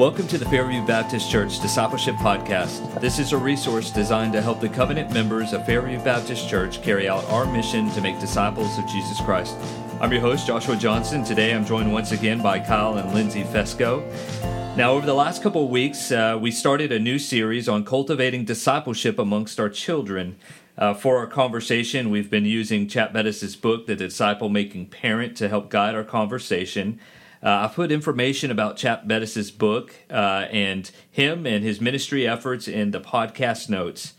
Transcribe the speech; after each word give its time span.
Welcome 0.00 0.28
to 0.28 0.38
the 0.38 0.46
Fairview 0.46 0.86
Baptist 0.86 1.30
Church 1.30 1.60
Discipleship 1.60 2.14
Podcast. 2.14 3.02
This 3.02 3.18
is 3.18 3.34
a 3.34 3.36
resource 3.36 3.90
designed 3.90 4.32
to 4.32 4.40
help 4.40 4.58
the 4.58 4.68
covenant 4.70 5.12
members 5.12 5.52
of 5.52 5.66
Fairview 5.66 5.98
Baptist 6.02 6.48
Church 6.48 6.80
carry 6.80 7.06
out 7.06 7.22
our 7.24 7.44
mission 7.44 7.90
to 7.90 8.00
make 8.00 8.18
disciples 8.18 8.78
of 8.78 8.86
Jesus 8.86 9.20
Christ. 9.20 9.54
I'm 10.00 10.10
your 10.10 10.22
host, 10.22 10.46
Joshua 10.46 10.74
Johnson. 10.74 11.22
Today 11.22 11.52
I'm 11.52 11.66
joined 11.66 11.92
once 11.92 12.12
again 12.12 12.40
by 12.40 12.60
Kyle 12.60 12.96
and 12.96 13.12
Lindsay 13.12 13.42
Fesco. 13.42 14.02
Now, 14.74 14.92
over 14.92 15.04
the 15.04 15.12
last 15.12 15.42
couple 15.42 15.64
of 15.64 15.70
weeks, 15.70 16.10
uh, 16.10 16.38
we 16.40 16.50
started 16.50 16.92
a 16.92 16.98
new 16.98 17.18
series 17.18 17.68
on 17.68 17.84
cultivating 17.84 18.46
discipleship 18.46 19.18
amongst 19.18 19.60
our 19.60 19.68
children. 19.68 20.36
Uh, 20.78 20.94
for 20.94 21.18
our 21.18 21.26
conversation, 21.26 22.08
we've 22.08 22.30
been 22.30 22.46
using 22.46 22.88
Chap 22.88 23.12
Bettis' 23.12 23.54
book, 23.54 23.86
The 23.86 23.96
Disciple 23.96 24.48
Making 24.48 24.86
Parent, 24.86 25.36
to 25.36 25.50
help 25.50 25.68
guide 25.68 25.94
our 25.94 26.04
conversation. 26.04 26.98
Uh, 27.42 27.68
I 27.68 27.74
put 27.74 27.90
information 27.90 28.50
about 28.50 28.76
Chap 28.76 29.06
Bettis' 29.08 29.50
book 29.50 29.94
uh, 30.10 30.46
and 30.50 30.90
him 31.10 31.46
and 31.46 31.64
his 31.64 31.80
ministry 31.80 32.28
efforts 32.28 32.68
in 32.68 32.90
the 32.90 33.00
podcast 33.00 33.70
notes. 33.70 34.12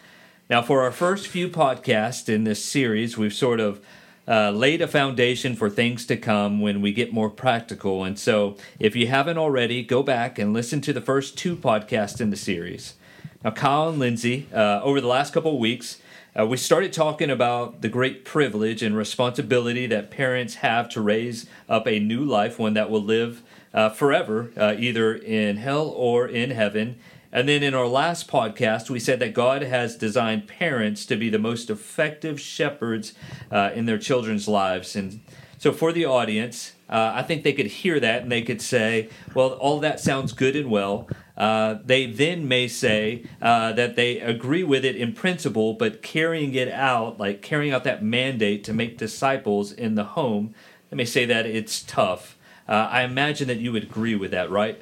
Now, 0.50 0.64
for 0.64 0.82
our 0.82 0.92
first 0.92 1.28
few 1.28 1.48
podcasts 1.48 2.28
in 2.28 2.46
this 2.46 2.66
series, 2.66 3.18
we've 3.18 3.34
sort 3.34 3.60
of 3.60 3.80
uh, 4.28 4.50
laid 4.50 4.82
a 4.82 4.88
foundation 4.88 5.56
for 5.56 5.70
things 5.70 6.06
to 6.08 6.18
come 6.18 6.62
when 6.62 6.82
we 6.82 6.92
get 6.92 7.14
more 7.14 7.30
practical. 7.30 8.04
And 8.04 8.18
so, 8.18 8.58
if 8.80 8.96
you 8.96 9.06
haven't 9.08 9.38
already, 9.38 9.84
go 9.84 10.02
back 10.02 10.40
and 10.40 10.52
listen 10.52 10.82
to 10.82 10.94
the 10.94 11.02
first 11.02 11.38
two 11.38 11.56
podcasts 11.56 12.20
in 12.20 12.32
the 12.32 12.36
series. 12.36 12.96
Now, 13.44 13.52
Kyle 13.52 13.90
and 13.90 14.00
Lindsay, 14.00 14.48
uh, 14.54 14.82
over 14.82 15.00
the 15.00 15.08
last 15.08 15.32
couple 15.32 15.54
of 15.54 15.60
weeks, 15.60 16.01
uh, 16.38 16.46
we 16.46 16.56
started 16.56 16.94
talking 16.94 17.30
about 17.30 17.82
the 17.82 17.90
great 17.90 18.24
privilege 18.24 18.82
and 18.82 18.96
responsibility 18.96 19.86
that 19.88 20.12
parents 20.12 20.56
have 20.56 20.88
to 20.90 21.02
raise 21.02 21.46
up 21.68 21.88
a 21.88 22.00
new 22.00 22.24
life, 22.24 22.58
one 22.58 22.74
that 22.74 22.90
will 22.90 23.04
live 23.04 23.44
uh, 23.74 23.90
forever, 23.90 24.52
uh, 24.56 24.76
either 24.78 25.14
in 25.14 25.58
hell 25.58 25.88
or 25.90 26.28
in 26.28 26.52
heaven. 26.52 26.98
And 27.34 27.48
then 27.48 27.64
in 27.64 27.74
our 27.74 27.88
last 27.88 28.30
podcast, 28.30 28.90
we 28.90 29.00
said 29.00 29.20
that 29.20 29.34
God 29.34 29.62
has 29.62 29.96
designed 29.96 30.48
parents 30.48 31.06
to 31.08 31.16
be 31.16 31.30
the 31.30 31.40
most 31.40 31.70
effective 31.70 32.40
shepherds 32.40 33.14
uh, 33.52 33.72
in 33.74 33.86
their 33.86 33.98
children's 33.98 34.48
lives. 34.48 34.96
And 34.96 35.22
so 35.58 35.72
for 35.72 35.94
the 35.94 36.06
audience, 36.06 36.74
uh, 36.90 37.12
I 37.16 37.24
think 37.24 37.44
they 37.44 37.54
could 37.54 37.68
hear 37.68 38.00
that 38.00 38.24
and 38.24 38.32
they 38.32 38.42
could 38.42 38.62
say, 38.62 39.10
well, 39.34 39.52
all 39.54 39.80
that 39.80 40.00
sounds 40.00 40.34
good 40.34 40.56
and 40.56 40.70
well. 40.70 41.08
Uh, 41.38 41.80
they 41.84 42.06
then 42.06 42.48
may 42.48 42.68
say 42.68 43.24
uh, 43.42 43.72
that 43.74 43.96
they 43.96 44.20
agree 44.20 44.64
with 44.64 44.84
it 44.86 44.96
in 44.96 45.14
principle, 45.14 45.74
but 45.74 46.02
carrying 46.02 46.54
it 46.54 46.70
out, 46.70 47.20
like 47.20 47.42
carrying 47.42 47.74
out 47.74 47.84
that 47.84 48.04
mandate 48.04 48.64
to 48.64 48.74
make 48.74 48.98
disciples 48.98 49.72
in 49.72 49.96
the 49.96 50.04
home, 50.04 50.54
they 50.90 50.98
may 50.98 51.06
say 51.06 51.26
that 51.26 51.46
it's 51.46 51.82
tough. 51.84 52.38
Uh, 52.68 52.88
I 52.92 53.04
imagine 53.04 53.48
that 53.48 53.58
you 53.58 53.72
would 53.72 53.84
agree 53.84 54.16
with 54.16 54.32
that, 54.32 54.50
right? 54.52 54.82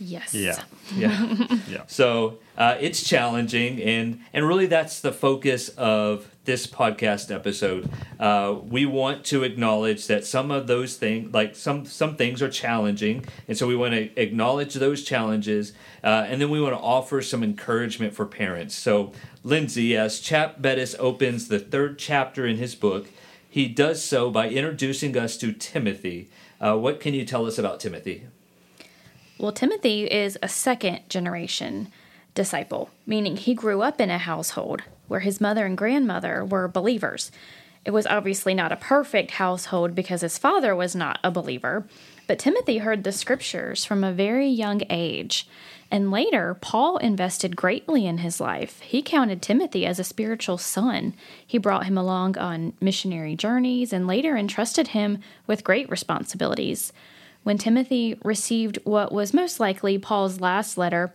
Yes. 0.00 0.34
Yeah. 0.34 0.58
Yeah. 0.96 1.36
Yeah. 1.68 1.82
So 1.86 2.40
uh, 2.58 2.76
it's 2.80 3.08
challenging, 3.08 3.80
and 3.80 4.20
and 4.32 4.44
really 4.44 4.66
that's 4.66 4.98
the 5.00 5.12
focus 5.12 5.68
of 5.76 6.28
this 6.44 6.66
podcast 6.66 7.32
episode. 7.32 7.88
Uh, 8.18 8.56
we 8.64 8.86
want 8.86 9.24
to 9.26 9.44
acknowledge 9.44 10.08
that 10.08 10.24
some 10.26 10.50
of 10.50 10.66
those 10.66 10.96
things, 10.96 11.32
like 11.32 11.54
some 11.54 11.84
some 11.84 12.16
things, 12.16 12.42
are 12.42 12.50
challenging, 12.50 13.24
and 13.46 13.56
so 13.56 13.68
we 13.68 13.76
want 13.76 13.94
to 13.94 14.20
acknowledge 14.20 14.74
those 14.74 15.04
challenges, 15.04 15.74
uh, 16.02 16.26
and 16.26 16.40
then 16.40 16.50
we 16.50 16.60
want 16.60 16.74
to 16.74 16.80
offer 16.80 17.22
some 17.22 17.44
encouragement 17.44 18.12
for 18.12 18.26
parents. 18.26 18.74
So 18.74 19.12
Lindsay, 19.44 19.96
as 19.96 20.18
Chap 20.18 20.60
Bettis 20.60 20.96
opens 20.98 21.46
the 21.46 21.60
third 21.60 22.00
chapter 22.00 22.44
in 22.48 22.56
his 22.56 22.74
book, 22.74 23.10
he 23.48 23.68
does 23.68 24.02
so 24.02 24.28
by 24.28 24.48
introducing 24.48 25.16
us 25.16 25.36
to 25.36 25.52
Timothy. 25.52 26.30
Uh, 26.60 26.76
what 26.76 26.98
can 26.98 27.14
you 27.14 27.24
tell 27.24 27.46
us 27.46 27.58
about 27.58 27.78
Timothy? 27.78 28.26
Well, 29.40 29.52
Timothy 29.52 30.04
is 30.04 30.36
a 30.42 30.48
second 30.48 31.08
generation 31.08 31.88
disciple, 32.34 32.90
meaning 33.06 33.38
he 33.38 33.54
grew 33.54 33.80
up 33.80 33.98
in 33.98 34.10
a 34.10 34.18
household 34.18 34.82
where 35.08 35.20
his 35.20 35.40
mother 35.40 35.64
and 35.64 35.78
grandmother 35.78 36.44
were 36.44 36.68
believers. 36.68 37.32
It 37.86 37.92
was 37.92 38.06
obviously 38.06 38.52
not 38.52 38.70
a 38.70 38.76
perfect 38.76 39.30
household 39.30 39.94
because 39.94 40.20
his 40.20 40.36
father 40.36 40.76
was 40.76 40.94
not 40.94 41.20
a 41.24 41.30
believer, 41.30 41.86
but 42.26 42.38
Timothy 42.38 42.78
heard 42.78 43.02
the 43.02 43.12
scriptures 43.12 43.82
from 43.82 44.04
a 44.04 44.12
very 44.12 44.46
young 44.46 44.82
age. 44.90 45.48
And 45.90 46.10
later, 46.10 46.58
Paul 46.60 46.98
invested 46.98 47.56
greatly 47.56 48.04
in 48.04 48.18
his 48.18 48.42
life. 48.42 48.80
He 48.80 49.00
counted 49.00 49.40
Timothy 49.40 49.86
as 49.86 49.98
a 49.98 50.04
spiritual 50.04 50.58
son. 50.58 51.14
He 51.46 51.56
brought 51.56 51.86
him 51.86 51.96
along 51.96 52.36
on 52.36 52.74
missionary 52.78 53.36
journeys 53.36 53.90
and 53.90 54.06
later 54.06 54.36
entrusted 54.36 54.88
him 54.88 55.20
with 55.46 55.64
great 55.64 55.88
responsibilities. 55.88 56.92
When 57.42 57.58
Timothy 57.58 58.18
received 58.22 58.78
what 58.84 59.12
was 59.12 59.34
most 59.34 59.60
likely 59.60 59.98
Paul's 59.98 60.40
last 60.40 60.76
letter, 60.76 61.12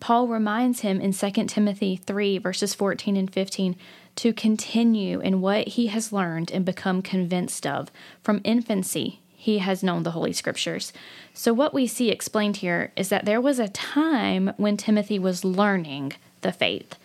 Paul 0.00 0.28
reminds 0.28 0.80
him 0.80 1.00
in 1.00 1.12
2 1.12 1.30
Timothy 1.46 1.96
3, 1.96 2.38
verses 2.38 2.74
14 2.74 3.16
and 3.16 3.32
15, 3.32 3.76
to 4.16 4.32
continue 4.32 5.20
in 5.20 5.40
what 5.40 5.68
he 5.68 5.86
has 5.86 6.12
learned 6.12 6.50
and 6.50 6.64
become 6.64 7.02
convinced 7.02 7.66
of. 7.66 7.90
From 8.22 8.40
infancy, 8.44 9.20
he 9.34 9.58
has 9.58 9.82
known 9.82 10.02
the 10.02 10.10
Holy 10.10 10.32
Scriptures. 10.32 10.92
So, 11.34 11.52
what 11.52 11.72
we 11.72 11.86
see 11.86 12.10
explained 12.10 12.58
here 12.58 12.92
is 12.96 13.08
that 13.08 13.24
there 13.24 13.40
was 13.40 13.58
a 13.58 13.68
time 13.68 14.52
when 14.56 14.76
Timothy 14.76 15.18
was 15.18 15.44
learning 15.44 16.12
the 16.42 16.52
faith, 16.52 16.96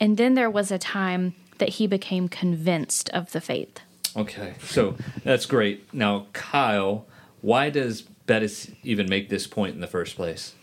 and 0.00 0.16
then 0.16 0.34
there 0.34 0.50
was 0.50 0.70
a 0.70 0.78
time 0.78 1.34
that 1.58 1.70
he 1.70 1.86
became 1.86 2.28
convinced 2.28 3.08
of 3.10 3.32
the 3.32 3.40
faith. 3.40 3.80
Okay, 4.16 4.54
so 4.62 4.96
that's 5.24 5.46
great. 5.46 5.92
Now, 5.92 6.26
Kyle, 6.32 7.06
why 7.40 7.70
does 7.70 8.04
Bettis 8.26 8.70
even 8.82 9.08
make 9.08 9.28
this 9.28 9.46
point 9.46 9.74
in 9.74 9.80
the 9.80 9.86
first 9.86 10.16
place? 10.16 10.54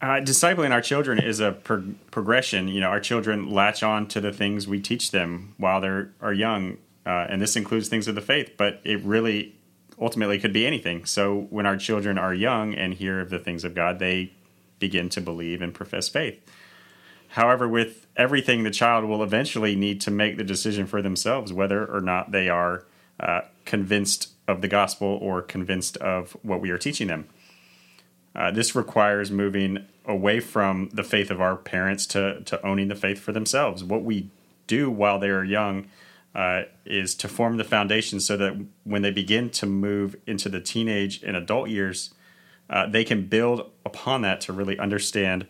Uh, 0.00 0.20
discipling 0.20 0.72
our 0.72 0.82
children 0.82 1.18
is 1.18 1.40
a 1.40 1.52
pro- 1.52 1.94
progression. 2.10 2.68
You 2.68 2.80
know, 2.80 2.88
our 2.88 3.00
children 3.00 3.50
latch 3.50 3.82
on 3.82 4.06
to 4.08 4.20
the 4.20 4.32
things 4.32 4.68
we 4.68 4.80
teach 4.80 5.10
them 5.10 5.54
while 5.56 5.80
they're 5.80 6.10
are 6.20 6.34
young, 6.34 6.76
uh, 7.06 7.26
and 7.30 7.40
this 7.40 7.56
includes 7.56 7.88
things 7.88 8.06
of 8.06 8.14
the 8.14 8.20
faith. 8.20 8.52
But 8.58 8.80
it 8.84 9.02
really, 9.02 9.54
ultimately, 9.98 10.38
could 10.38 10.52
be 10.52 10.66
anything. 10.66 11.06
So 11.06 11.46
when 11.50 11.64
our 11.64 11.76
children 11.76 12.18
are 12.18 12.34
young 12.34 12.74
and 12.74 12.92
hear 12.92 13.20
of 13.20 13.30
the 13.30 13.38
things 13.38 13.64
of 13.64 13.74
God, 13.74 13.98
they 13.98 14.32
begin 14.78 15.08
to 15.10 15.20
believe 15.22 15.62
and 15.62 15.72
profess 15.72 16.08
faith. 16.10 16.38
However, 17.28 17.66
with 17.66 18.06
everything, 18.16 18.62
the 18.62 18.70
child 18.70 19.04
will 19.04 19.22
eventually 19.22 19.74
need 19.74 20.00
to 20.02 20.10
make 20.10 20.36
the 20.36 20.44
decision 20.44 20.86
for 20.86 21.00
themselves 21.00 21.52
whether 21.52 21.84
or 21.84 22.00
not 22.00 22.32
they 22.32 22.48
are 22.48 22.84
uh, 23.18 23.42
convinced 23.64 24.32
of 24.48 24.60
the 24.60 24.68
gospel 24.68 25.18
or 25.20 25.42
convinced 25.42 25.96
of 25.98 26.36
what 26.42 26.60
we 26.60 26.70
are 26.70 26.78
teaching 26.78 27.08
them. 27.08 27.26
Uh, 28.34 28.50
this 28.50 28.74
requires 28.74 29.30
moving 29.30 29.86
away 30.04 30.40
from 30.40 30.90
the 30.92 31.02
faith 31.02 31.30
of 31.30 31.40
our 31.40 31.56
parents 31.56 32.06
to, 32.06 32.42
to 32.42 32.64
owning 32.64 32.88
the 32.88 32.94
faith 32.94 33.18
for 33.18 33.32
themselves. 33.32 33.82
What 33.82 34.02
we 34.02 34.28
do 34.66 34.90
while 34.90 35.18
they 35.18 35.30
are 35.30 35.44
young 35.44 35.86
uh, 36.34 36.64
is 36.84 37.14
to 37.14 37.28
form 37.28 37.56
the 37.56 37.64
foundation 37.64 38.20
so 38.20 38.36
that 38.36 38.54
when 38.84 39.02
they 39.02 39.10
begin 39.10 39.48
to 39.48 39.66
move 39.66 40.16
into 40.26 40.50
the 40.50 40.60
teenage 40.60 41.22
and 41.22 41.34
adult 41.34 41.70
years, 41.70 42.12
uh, 42.68 42.86
they 42.86 43.04
can 43.04 43.26
build 43.26 43.70
upon 43.86 44.20
that 44.22 44.42
to 44.42 44.52
really 44.52 44.78
understand 44.78 45.46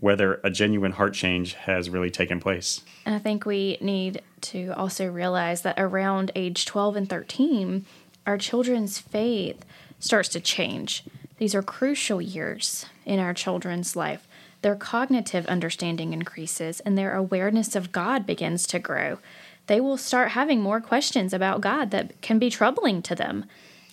whether 0.00 0.40
a 0.44 0.50
genuine 0.50 0.92
heart 0.92 1.14
change 1.14 1.54
has 1.54 1.88
really 1.88 2.10
taken 2.10 2.40
place. 2.40 2.82
And 3.06 3.14
I 3.14 3.18
think 3.18 3.46
we 3.46 3.78
need 3.80 4.20
to 4.42 4.70
also 4.76 5.06
realize 5.06 5.62
that 5.62 5.76
around 5.78 6.32
age 6.34 6.66
12 6.66 6.96
and 6.96 7.08
13, 7.08 7.86
our 8.26 8.36
children's 8.36 8.98
faith 8.98 9.64
starts 9.98 10.28
to 10.30 10.40
change. 10.40 11.04
These 11.38 11.54
are 11.54 11.62
crucial 11.62 12.20
years 12.20 12.86
in 13.04 13.18
our 13.20 13.32
children's 13.32 13.94
life. 13.94 14.26
Their 14.62 14.74
cognitive 14.74 15.46
understanding 15.46 16.12
increases 16.12 16.80
and 16.80 16.98
their 16.98 17.14
awareness 17.14 17.76
of 17.76 17.92
God 17.92 18.26
begins 18.26 18.66
to 18.68 18.78
grow. 18.78 19.18
They 19.66 19.80
will 19.80 19.96
start 19.96 20.30
having 20.30 20.60
more 20.60 20.80
questions 20.80 21.32
about 21.32 21.60
God 21.60 21.90
that 21.90 22.20
can 22.20 22.38
be 22.38 22.50
troubling 22.50 23.02
to 23.02 23.14
them. 23.14 23.44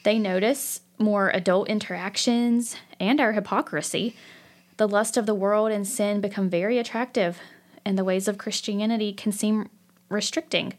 They 0.03 0.19
notice 0.19 0.81
more 0.97 1.29
adult 1.29 1.67
interactions 1.67 2.75
and 2.99 3.19
our 3.19 3.33
hypocrisy. 3.33 4.15
The 4.77 4.87
lust 4.87 5.17
of 5.17 5.25
the 5.25 5.35
world 5.35 5.71
and 5.71 5.87
sin 5.87 6.21
become 6.21 6.49
very 6.49 6.77
attractive, 6.77 7.39
and 7.85 7.97
the 7.97 8.03
ways 8.03 8.27
of 8.27 8.37
Christianity 8.37 9.13
can 9.13 9.31
seem 9.31 9.69
restricting. 10.09 10.73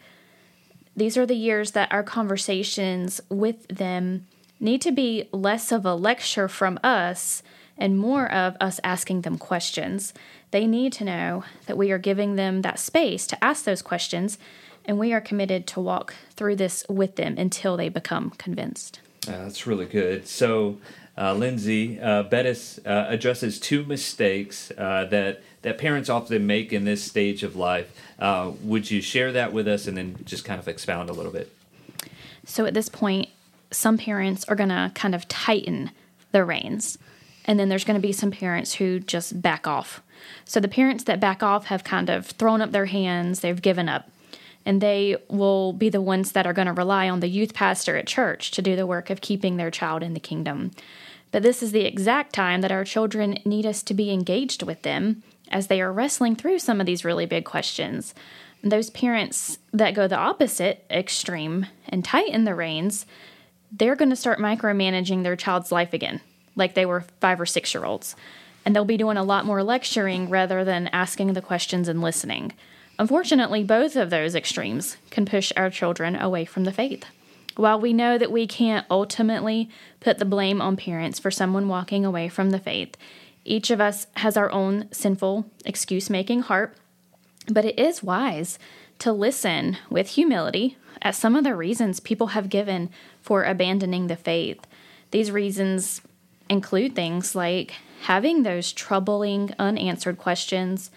These 0.96 1.16
are 1.16 1.26
the 1.26 1.34
years 1.34 1.72
that 1.72 1.92
our 1.92 2.02
conversations 2.02 3.20
with 3.28 3.66
them 3.68 4.26
need 4.60 4.80
to 4.82 4.92
be 4.92 5.28
less 5.32 5.72
of 5.72 5.84
a 5.84 5.94
lecture 5.94 6.48
from 6.48 6.78
us 6.84 7.42
and 7.76 7.98
more 7.98 8.30
of 8.30 8.56
us 8.60 8.78
asking 8.84 9.22
them 9.22 9.36
questions. 9.36 10.14
They 10.52 10.66
need 10.66 10.92
to 10.94 11.04
know 11.04 11.44
that 11.66 11.76
we 11.76 11.90
are 11.90 11.98
giving 11.98 12.36
them 12.36 12.62
that 12.62 12.78
space 12.78 13.26
to 13.26 13.44
ask 13.44 13.64
those 13.64 13.82
questions, 13.82 14.38
and 14.84 14.98
we 14.98 15.12
are 15.12 15.20
committed 15.20 15.66
to 15.68 15.80
walk 15.80 16.14
through 16.36 16.56
this 16.56 16.84
with 16.88 17.16
them 17.16 17.34
until 17.36 17.76
they 17.76 17.88
become 17.88 18.30
convinced. 18.30 19.00
Uh, 19.26 19.32
that's 19.44 19.66
really 19.66 19.86
good. 19.86 20.28
So, 20.28 20.78
uh, 21.16 21.34
Lindsay, 21.34 22.00
uh, 22.00 22.24
Bettis 22.24 22.78
uh, 22.84 23.06
addresses 23.08 23.58
two 23.58 23.84
mistakes 23.84 24.70
uh, 24.76 25.06
that 25.10 25.42
that 25.64 25.78
parents 25.78 26.08
often 26.08 26.46
make 26.46 26.72
in 26.72 26.84
this 26.84 27.02
stage 27.02 27.42
of 27.42 27.56
life. 27.56 27.90
Uh, 28.18 28.52
would 28.62 28.90
you 28.90 29.00
share 29.02 29.32
that 29.32 29.52
with 29.52 29.66
us, 29.66 29.86
and 29.86 29.96
then 29.96 30.16
just 30.24 30.44
kind 30.44 30.60
of 30.60 30.68
expound 30.68 31.10
a 31.10 31.12
little 31.12 31.32
bit? 31.32 31.50
So, 32.46 32.66
at 32.66 32.74
this 32.74 32.88
point, 32.88 33.30
some 33.70 33.98
parents 33.98 34.44
are 34.44 34.54
going 34.54 34.68
to 34.68 34.92
kind 34.94 35.14
of 35.14 35.26
tighten 35.26 35.90
the 36.32 36.44
reins. 36.44 36.98
And 37.46 37.58
then 37.58 37.68
there's 37.68 37.84
going 37.84 38.00
to 38.00 38.06
be 38.06 38.12
some 38.12 38.30
parents 38.30 38.74
who 38.74 39.00
just 39.00 39.42
back 39.42 39.66
off. 39.66 40.02
So 40.44 40.60
the 40.60 40.68
parents 40.68 41.04
that 41.04 41.20
back 41.20 41.42
off 41.42 41.66
have 41.66 41.84
kind 41.84 42.08
of 42.08 42.26
thrown 42.26 42.62
up 42.62 42.72
their 42.72 42.86
hands, 42.86 43.40
they've 43.40 43.60
given 43.60 43.88
up. 43.88 44.08
And 44.64 44.80
they 44.80 45.16
will 45.28 45.74
be 45.74 45.90
the 45.90 46.00
ones 46.00 46.32
that 46.32 46.46
are 46.46 46.54
going 46.54 46.66
to 46.66 46.72
rely 46.72 47.08
on 47.10 47.20
the 47.20 47.28
youth 47.28 47.52
pastor 47.52 47.96
at 47.96 48.06
church 48.06 48.50
to 48.52 48.62
do 48.62 48.76
the 48.76 48.86
work 48.86 49.10
of 49.10 49.20
keeping 49.20 49.56
their 49.56 49.70
child 49.70 50.02
in 50.02 50.14
the 50.14 50.20
kingdom. 50.20 50.70
But 51.32 51.42
this 51.42 51.62
is 51.62 51.72
the 51.72 51.84
exact 51.84 52.32
time 52.32 52.62
that 52.62 52.72
our 52.72 52.84
children 52.84 53.38
need 53.44 53.66
us 53.66 53.82
to 53.82 53.92
be 53.92 54.10
engaged 54.10 54.62
with 54.62 54.80
them 54.82 55.22
as 55.50 55.66
they 55.66 55.80
are 55.80 55.92
wrestling 55.92 56.36
through 56.36 56.58
some 56.58 56.80
of 56.80 56.86
these 56.86 57.04
really 57.04 57.26
big 57.26 57.44
questions. 57.44 58.14
Those 58.62 58.90
parents 58.90 59.58
that 59.72 59.94
go 59.94 60.08
the 60.08 60.16
opposite 60.16 60.84
extreme 60.90 61.66
and 61.88 62.04
tighten 62.04 62.44
the 62.44 62.54
reins, 62.54 63.06
they're 63.70 63.96
going 63.96 64.10
to 64.10 64.16
start 64.16 64.38
micromanaging 64.38 65.22
their 65.22 65.36
child's 65.36 65.72
life 65.72 65.92
again, 65.92 66.20
like 66.56 66.74
they 66.74 66.86
were 66.86 67.04
five 67.20 67.40
or 67.40 67.46
six 67.46 67.74
year 67.74 67.84
olds. 67.84 68.16
And 68.64 68.74
they'll 68.74 68.84
be 68.84 68.96
doing 68.96 69.18
a 69.18 69.24
lot 69.24 69.44
more 69.44 69.62
lecturing 69.62 70.30
rather 70.30 70.64
than 70.64 70.88
asking 70.88 71.34
the 71.34 71.42
questions 71.42 71.88
and 71.88 72.00
listening. 72.00 72.52
Unfortunately, 72.98 73.64
both 73.64 73.96
of 73.96 74.10
those 74.10 74.34
extremes 74.34 74.96
can 75.10 75.26
push 75.26 75.52
our 75.56 75.68
children 75.68 76.16
away 76.16 76.44
from 76.44 76.64
the 76.64 76.72
faith. 76.72 77.04
While 77.56 77.80
we 77.80 77.92
know 77.92 78.18
that 78.18 78.32
we 78.32 78.46
can't 78.46 78.86
ultimately 78.90 79.68
put 80.00 80.18
the 80.18 80.24
blame 80.24 80.60
on 80.60 80.76
parents 80.76 81.18
for 81.18 81.30
someone 81.30 81.68
walking 81.68 82.04
away 82.04 82.28
from 82.28 82.50
the 82.50 82.58
faith, 82.58 82.96
each 83.44 83.70
of 83.70 83.80
us 83.80 84.06
has 84.16 84.36
our 84.36 84.50
own 84.50 84.88
sinful, 84.92 85.46
excuse 85.64 86.08
making 86.08 86.40
heart, 86.40 86.76
but 87.48 87.64
it 87.64 87.78
is 87.78 88.02
wise 88.02 88.58
to 89.00 89.12
listen 89.12 89.76
with 89.90 90.10
humility 90.10 90.76
at 91.02 91.14
some 91.14 91.36
of 91.36 91.44
the 91.44 91.54
reasons 91.54 92.00
people 92.00 92.28
have 92.28 92.48
given 92.48 92.90
for 93.20 93.44
abandoning 93.44 94.06
the 94.06 94.16
faith. 94.16 94.60
These 95.10 95.30
reasons 95.30 96.00
include 96.48 96.94
things 96.94 97.34
like 97.34 97.74
having 98.02 98.42
those 98.42 98.72
troubling, 98.72 99.54
unanswered 99.58 100.18
questions, 100.18 100.90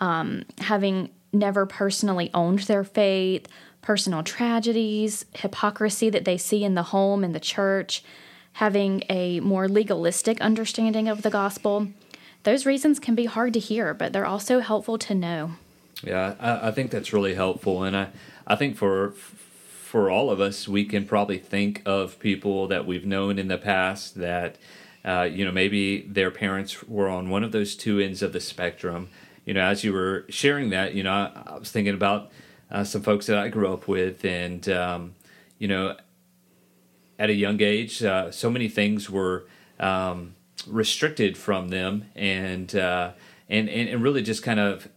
um, 0.00 0.44
having 0.58 1.10
never 1.32 1.66
personally 1.66 2.30
owned 2.34 2.60
their 2.60 2.84
faith, 2.84 3.48
personal 3.82 4.22
tragedies, 4.22 5.26
hypocrisy 5.34 6.08
that 6.10 6.24
they 6.24 6.38
see 6.38 6.64
in 6.64 6.74
the 6.74 6.84
home 6.84 7.24
and 7.24 7.34
the 7.34 7.40
church, 7.40 8.02
having 8.54 9.02
a 9.08 9.40
more 9.40 9.68
legalistic 9.68 10.40
understanding 10.40 11.08
of 11.08 11.22
the 11.22 11.30
gospel. 11.30 11.88
Those 12.44 12.66
reasons 12.66 12.98
can 12.98 13.14
be 13.14 13.26
hard 13.26 13.52
to 13.54 13.58
hear, 13.58 13.94
but 13.94 14.12
they're 14.12 14.26
also 14.26 14.60
helpful 14.60 14.98
to 14.98 15.14
know. 15.14 15.52
Yeah, 16.02 16.34
I, 16.38 16.68
I 16.68 16.70
think 16.70 16.90
that's 16.90 17.12
really 17.12 17.34
helpful, 17.34 17.82
and 17.82 17.96
I, 17.96 18.08
I 18.46 18.56
think 18.56 18.76
for 18.76 19.14
for 19.94 20.10
all 20.10 20.28
of 20.28 20.40
us, 20.40 20.66
we 20.66 20.84
can 20.84 21.06
probably 21.06 21.38
think 21.38 21.80
of 21.86 22.18
people 22.18 22.66
that 22.66 22.84
we've 22.84 23.06
known 23.06 23.38
in 23.38 23.46
the 23.46 23.56
past 23.56 24.16
that, 24.16 24.56
uh, 25.04 25.22
you 25.22 25.44
know, 25.44 25.52
maybe 25.52 26.00
their 26.00 26.32
parents 26.32 26.82
were 26.82 27.08
on 27.08 27.30
one 27.30 27.44
of 27.44 27.52
those 27.52 27.76
two 27.76 28.00
ends 28.00 28.20
of 28.20 28.32
the 28.32 28.40
spectrum. 28.40 29.08
You 29.44 29.54
know, 29.54 29.60
as 29.60 29.84
you 29.84 29.92
were 29.92 30.24
sharing 30.28 30.70
that, 30.70 30.94
you 30.94 31.04
know, 31.04 31.12
I, 31.12 31.42
I 31.46 31.58
was 31.58 31.70
thinking 31.70 31.94
about 31.94 32.32
uh, 32.72 32.82
some 32.82 33.02
folks 33.02 33.26
that 33.26 33.38
I 33.38 33.48
grew 33.48 33.72
up 33.72 33.86
with, 33.86 34.24
and 34.24 34.68
um, 34.68 35.14
you 35.60 35.68
know, 35.68 35.96
at 37.18 37.30
a 37.30 37.34
young 37.34 37.60
age, 37.62 38.02
uh, 38.02 38.30
so 38.30 38.50
many 38.50 38.68
things 38.68 39.08
were 39.08 39.46
um, 39.78 40.34
restricted 40.66 41.36
from 41.36 41.68
them, 41.68 42.06
and, 42.14 42.74
uh, 42.74 43.12
and 43.48 43.68
and 43.68 44.02
really 44.02 44.22
just 44.22 44.42
kind 44.42 44.58
of 44.58 44.88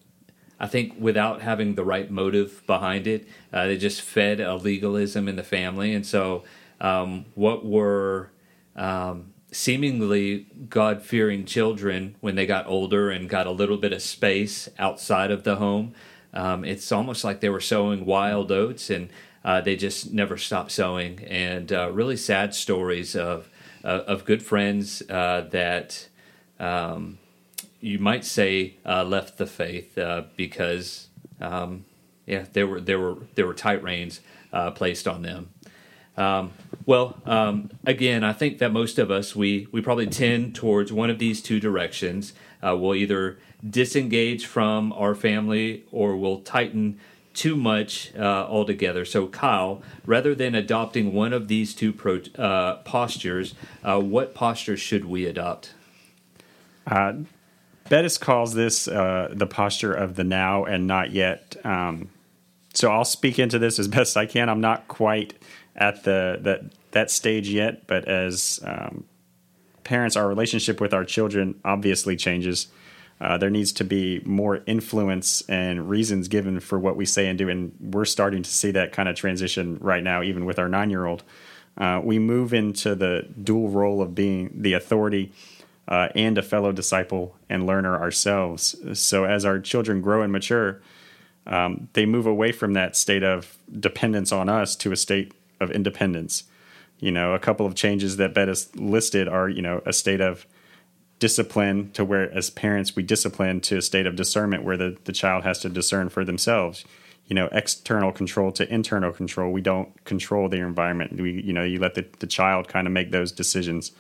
I 0.60 0.68
think 0.68 0.96
without 1.00 1.42
having 1.42 1.76
the 1.76 1.86
right 1.86 2.10
motive 2.10 2.64
behind 2.66 3.06
it, 3.06 3.28
uh, 3.54 3.68
they 3.68 3.78
just 3.78 4.02
fed 4.02 4.40
a 4.40 4.56
legalism 4.56 5.28
in 5.28 5.36
the 5.36 5.44
family. 5.44 5.94
And 5.94 6.06
so, 6.06 6.44
um, 6.82 7.26
what 7.36 7.66
were 7.66 8.32
um, 8.76 9.34
seemingly 9.52 10.48
God 10.70 11.04
fearing 11.04 11.46
children 11.46 12.16
when 12.22 12.36
they 12.36 12.46
got 12.46 12.66
older 12.68 13.12
and 13.12 13.30
got 13.30 13.46
a 13.46 13.52
little 13.52 13.78
bit 13.78 13.94
of 13.94 14.02
space 14.02 14.68
outside 14.80 15.30
of 15.30 15.44
the 15.44 15.58
home, 15.58 15.94
um, 16.34 16.66
it's 16.66 16.92
almost 16.92 17.24
like 17.24 17.40
they 17.40 17.50
were 17.50 17.60
sowing 17.62 18.06
wild 18.06 18.52
oats 18.52 18.90
and 18.90 19.10
uh, 19.44 19.62
they 19.62 19.76
just 19.76 20.14
never 20.14 20.38
stopped 20.38 20.72
sowing. 20.72 21.24
And 21.26 21.72
uh, 21.72 21.92
really 21.92 22.18
sad 22.18 22.54
stories 22.54 23.16
of, 23.16 23.50
uh, 23.84 24.04
of 24.08 24.26
good 24.26 24.44
friends 24.44 25.02
uh, 25.10 25.48
that 25.52 26.08
um, 26.60 27.18
you 27.80 28.00
might 28.00 28.26
say 28.26 28.76
uh, 28.86 29.04
left 29.04 29.38
the 29.38 29.48
faith 29.48 29.98
because 30.36 31.08
um, 31.40 31.86
yeah 32.26 32.46
there 32.54 32.66
were 32.66 32.82
there 32.82 33.00
were 33.00 33.18
there 33.36 33.46
were 33.46 33.54
tight 33.54 33.82
reins 33.84 34.22
placed 34.76 35.08
on 35.08 35.22
them. 35.22 35.50
Um, 36.18 36.52
well, 36.86 37.22
um, 37.26 37.70
again, 37.86 38.24
I 38.24 38.34
think 38.34 38.58
that 38.58 38.72
most 38.72 38.98
of 38.98 39.12
us 39.12 39.36
we 39.36 39.68
we 39.72 39.82
probably 39.82 40.08
tend 40.08 40.56
towards 40.56 40.92
one 40.92 41.10
of 41.10 41.20
these 41.20 41.42
two 41.42 41.60
directions. 41.60 42.34
Uh, 42.62 42.76
we'll 42.76 42.96
either 42.96 43.38
disengage 43.68 44.46
from 44.46 44.92
our 44.94 45.14
family 45.14 45.84
or 45.92 46.16
we'll 46.16 46.40
tighten 46.40 47.00
too 47.38 47.56
much 47.56 48.12
uh, 48.16 48.48
altogether. 48.50 49.06
So, 49.06 49.28
Kyle, 49.28 49.82
rather 50.06 50.34
than 50.34 50.56
adopting 50.56 51.14
one 51.14 51.34
of 51.34 51.48
these 51.48 51.74
two 51.74 51.94
pro- 51.94 52.22
uh, 52.38 52.78
postures, 52.84 53.54
what 53.84 54.34
posture 54.34 54.76
should 54.76 55.06
we 55.06 55.26
adopt? 55.26 55.74
Bettis 57.90 58.18
calls 58.18 58.54
this 58.54 58.88
uh, 58.88 59.30
the 59.32 59.48
posture 59.48 59.94
of 59.94 60.16
the 60.16 60.24
now 60.24 60.66
and 60.66 60.88
not 60.88 61.12
yet. 61.12 61.56
Um, 61.64 62.10
so 62.74 62.92
I'll 62.92 63.06
speak 63.06 63.40
into 63.40 63.60
this 63.60 63.80
as 63.80 63.88
best 64.00 64.18
I 64.18 64.26
can. 64.26 64.50
I'm 64.50 64.62
not 64.62 64.88
quite 64.88 65.34
at 65.76 66.04
the 66.04 66.40
that 66.42 66.62
that 66.92 67.12
stage 67.12 67.50
yet, 67.50 67.88
but 67.88 68.06
as 68.08 68.60
um, 68.64 69.06
parents, 69.84 70.16
our 70.16 70.28
relationship 70.28 70.82
with 70.82 70.94
our 70.94 71.06
children 71.06 71.60
obviously 71.64 72.16
changes. 72.16 72.68
Uh, 73.20 73.38
there 73.38 73.50
needs 73.50 73.72
to 73.72 73.84
be 73.84 74.22
more 74.26 74.62
influence 74.68 75.42
and 75.50 75.90
reasons 75.90 76.28
given 76.28 76.60
for 76.60 76.78
what 76.78 76.96
we 76.96 77.06
say 77.06 77.28
and 77.28 77.38
do, 77.38 77.50
and 77.50 77.74
we're 77.80 78.06
starting 78.06 78.44
to 78.44 78.50
see 78.50 78.72
that 78.72 78.92
kind 78.92 79.10
of 79.10 79.16
transition 79.16 79.78
right 79.82 80.04
now, 80.04 80.22
even 80.22 80.46
with 80.46 80.60
our 80.60 80.70
nine 80.70 80.90
year 80.90 81.06
old. 81.06 81.24
Uh, 81.78 82.02
we 82.04 82.20
move 82.20 82.54
into 82.54 82.96
the 82.96 83.28
dual 83.44 83.70
role 83.70 84.02
of 84.02 84.16
being 84.16 84.52
the 84.54 84.74
authority 84.74 85.32
uh, 85.88 86.10
and 86.16 86.38
a 86.38 86.42
fellow 86.42 86.72
disciple 86.72 87.36
and 87.50 87.66
learner 87.66 87.96
ourselves. 87.98 88.76
So 89.00 89.26
as 89.26 89.46
our 89.46 89.60
children 89.60 90.02
grow 90.02 90.22
and 90.22 90.32
mature, 90.32 90.82
um, 91.46 91.88
they 91.94 92.06
move 92.06 92.26
away 92.26 92.52
from 92.52 92.74
that 92.74 92.96
state 92.96 93.24
of 93.24 93.58
dependence 93.80 94.32
on 94.32 94.50
us 94.50 94.76
to 94.78 94.92
a 94.92 94.98
state 94.98 95.34
of 95.60 95.72
independence. 95.72 96.44
You 97.00 97.12
know, 97.12 97.34
a 97.34 97.40
couple 97.40 97.66
of 97.66 97.76
changes 97.76 98.18
that 98.18 98.34
Bettis 98.34 98.76
listed 98.76 99.28
are, 99.28 99.48
you 99.48 99.62
know, 99.62 99.82
a 99.86 99.94
state 99.94 100.20
of 100.20 100.46
discipline 101.20 101.92
to 101.92 102.06
where 102.06 102.32
as 102.32 102.50
parents 102.50 102.96
we 102.96 103.04
discipline 103.04 103.60
to 103.60 103.78
a 103.78 103.82
state 103.82 104.06
of 104.06 104.16
discernment 104.16 104.64
where 104.64 104.78
the, 104.78 104.98
the 105.06 105.12
child 105.12 105.44
has 105.44 105.60
to 105.60 105.70
discern 105.70 106.10
for 106.10 106.24
themselves 106.24 106.86
you 107.26 107.36
know 107.36 107.50
external 107.52 108.12
control 108.12 108.52
to 108.52 108.72
internal 108.72 109.12
control 109.12 109.52
we 109.52 109.62
don't 109.62 110.04
control 110.06 110.48
their 110.48 110.68
environment 110.68 111.20
we 111.20 111.42
you 111.42 111.54
know 111.54 111.64
you 111.64 111.80
let 111.80 111.96
the, 111.96 112.06
the 112.20 112.28
child 112.28 112.68
kind 112.68 112.86
of 112.86 112.94
make 112.94 113.12
those 113.12 113.32
decisions 113.32 113.92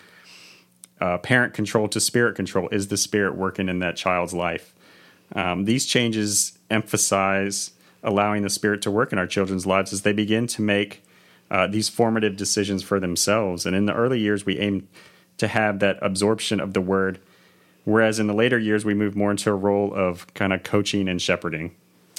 uh, 1.00 1.18
parent 1.18 1.54
control 1.54 1.88
to 1.90 2.00
spirit 2.00 2.36
control. 2.36 2.70
Is 2.70 2.88
the 2.88 2.98
spirit 2.98 3.36
working 3.36 3.70
in 3.70 3.80
that 3.80 3.96
child's 3.96 4.34
life? 4.34 4.74
Um, 5.36 5.66
these 5.66 5.86
changes 5.86 6.58
emphasize 6.70 7.72
allowing 8.04 8.44
the 8.44 8.50
spirit 8.50 8.82
to 8.84 8.92
work 8.92 9.12
in 9.12 9.20
our 9.20 9.28
children's 9.28 9.66
lives 9.66 9.92
as 9.92 10.04
they 10.04 10.14
begin 10.14 10.48
to 10.48 10.62
make 10.62 11.04
uh, 11.52 11.68
these 11.68 11.90
formative 11.90 12.38
decisions 12.38 12.84
for 12.84 13.00
themselves. 13.00 13.66
And 13.66 13.76
in 13.76 13.86
the 13.86 13.94
early 13.94 14.20
years, 14.20 14.46
we 14.46 14.58
aim 14.60 14.88
to 15.38 15.48
have 15.48 15.80
that 15.80 15.98
absorption 16.02 16.60
of 16.60 16.74
the 16.74 16.82
word, 16.82 17.20
whereas 17.84 18.20
in 18.20 18.28
the 18.28 18.34
later 18.34 18.58
years, 18.58 18.84
we 18.86 18.94
move 18.94 19.16
more 19.16 19.32
into 19.32 19.50
a 19.50 19.56
role 19.56 19.94
of 19.94 20.32
kind 20.34 20.54
of 20.54 20.64
coaching 20.64 21.08
and 21.08 21.22
shepherding. 21.22 21.76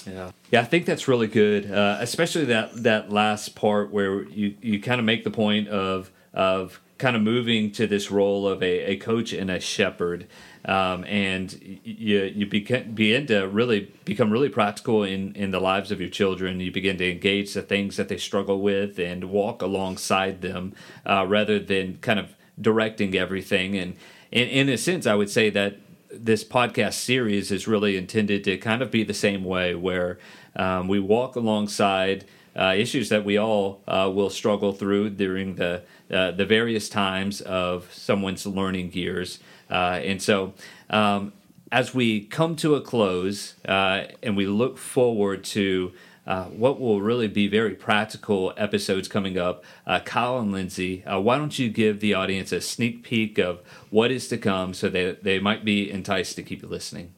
Yeah, 0.07 0.31
yeah, 0.51 0.61
I 0.61 0.65
think 0.65 0.87
that's 0.87 1.09
really 1.09 1.27
good, 1.27 1.71
uh, 1.71 1.99
especially 2.01 2.47
that 2.47 2.83
that 2.83 3.11
last 3.11 3.55
part 3.55 3.91
where 3.91 4.23
you 4.25 4.55
you 4.63 4.81
kind 4.81 4.99
of 4.99 5.05
make 5.05 5.25
the 5.25 5.31
point 5.31 5.69
of 5.69 6.11
of 6.33 6.81
kind 6.99 7.15
of 7.15 7.23
moving 7.23 7.71
to 7.71 7.87
this 7.87 8.11
role 8.11 8.47
of 8.47 8.63
a, 8.63 8.91
a 8.91 8.97
coach 8.97 9.33
and 9.33 9.51
a 9.51 9.61
shepherd. 9.61 10.27
Um, 10.65 11.05
and 11.05 11.79
you 11.85 12.23
you 12.25 12.47
begin, 12.47 12.95
begin 12.95 13.27
to 13.29 13.47
really 13.49 13.93
become 14.05 14.31
really 14.31 14.49
practical 14.49 15.03
in, 15.05 15.35
in 15.35 15.51
the 15.51 15.61
lives 15.61 15.91
of 15.91 16.01
your 16.01 16.11
children. 16.11 16.61
You 16.61 16.73
begin 16.73 16.99
to 16.99 17.11
engage 17.11 17.55
the 17.55 17.63
things 17.63 17.97
that 17.97 18.09
they 18.09 18.19
struggle 18.19 18.61
with 18.61 18.99
and 18.99 19.25
walk 19.25 19.63
alongside 19.63 20.43
them 20.43 20.75
uh, 21.07 21.25
rather 21.27 21.59
than 21.59 21.99
kind 21.99 22.19
of 22.19 22.35
directing 22.61 23.15
everything. 23.15 23.77
And 23.77 23.97
in, 24.31 24.49
in 24.49 24.69
a 24.69 24.79
sense, 24.79 25.07
I 25.07 25.15
would 25.15 25.31
say 25.31 25.51
that 25.51 25.77
this 26.11 26.45
podcast 26.45 26.95
series 26.95 27.51
is 27.51 27.69
really 27.69 27.97
intended 27.97 28.45
to 28.45 28.57
kind 28.57 28.83
of 28.83 28.91
be 28.91 29.05
the 29.05 29.15
same 29.15 29.45
way, 29.45 29.75
where 29.75 30.19
um, 30.57 30.89
we 30.89 30.99
walk 30.99 31.37
alongside 31.37 32.25
uh, 32.57 32.75
issues 32.77 33.09
that 33.11 33.25
we 33.25 33.37
all 33.37 33.83
uh, 33.87 34.11
will 34.13 34.31
struggle 34.31 34.73
through 34.73 35.11
during 35.11 35.57
the 35.57 35.83
uh, 36.11 36.31
the 36.31 36.47
various 36.47 36.89
times 36.89 37.41
of 37.43 37.93
someone's 37.93 38.47
learning 38.47 38.93
years. 38.95 39.41
Uh, 39.71 40.01
and 40.03 40.23
so, 40.23 40.55
um, 40.89 41.33
as 41.71 41.95
we 41.95 42.23
come 42.23 42.57
to 42.57 42.75
a 42.75 42.81
close 42.81 43.55
uh, 43.67 44.05
and 44.23 44.37
we 44.37 44.47
look 44.47 44.79
forward 44.79 45.45
to 45.45 45.93
uh, 46.29 46.45
what 46.45 46.79
will 46.79 47.01
really 47.01 47.27
be 47.27 47.49
very 47.49 47.75
practical 47.75 48.53
episodes 48.59 49.09
coming 49.09 49.39
up. 49.39 49.65
Uh, 49.87 49.99
Kyle 50.01 50.39
and 50.39 50.53
Lindsay, 50.53 51.03
uh, 51.07 51.19
why 51.19 51.39
don't 51.39 51.59
you 51.59 51.71
give 51.71 52.01
the 52.01 52.13
audience 52.13 52.53
a 52.53 52.61
sneak 52.61 53.03
peek 53.03 53.39
of 53.39 53.63
what 53.89 54.13
is 54.13 54.29
to 54.29 54.37
come 54.37 54.75
so 54.75 54.91
that 54.91 55.25
they 55.25 55.39
might 55.39 55.65
be 55.65 55.91
enticed 55.91 56.37
to 56.37 56.43
keep 56.43 56.61
you 56.61 56.69
listening? 56.69 57.15